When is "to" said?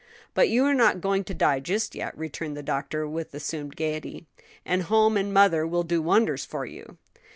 1.25-1.33